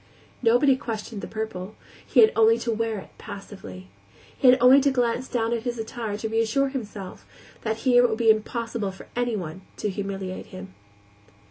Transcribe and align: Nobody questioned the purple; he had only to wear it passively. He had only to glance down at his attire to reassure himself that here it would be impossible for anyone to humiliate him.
Nobody 0.41 0.75
questioned 0.75 1.21
the 1.21 1.27
purple; 1.27 1.75
he 2.03 2.21
had 2.21 2.31
only 2.35 2.57
to 2.57 2.71
wear 2.71 2.97
it 2.97 3.11
passively. 3.19 3.87
He 4.35 4.47
had 4.49 4.57
only 4.59 4.81
to 4.81 4.89
glance 4.89 5.27
down 5.27 5.53
at 5.53 5.61
his 5.61 5.77
attire 5.77 6.17
to 6.17 6.27
reassure 6.27 6.69
himself 6.69 7.23
that 7.61 7.77
here 7.85 8.03
it 8.05 8.09
would 8.09 8.17
be 8.17 8.31
impossible 8.31 8.91
for 8.91 9.07
anyone 9.15 9.61
to 9.77 9.91
humiliate 9.91 10.47
him. 10.47 10.73